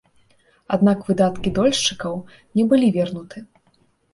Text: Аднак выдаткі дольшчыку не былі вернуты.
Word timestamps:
Аднак 0.77 1.03
выдаткі 1.09 1.53
дольшчыку 1.59 2.15
не 2.61 2.67
былі 2.73 2.87
вернуты. 2.97 3.37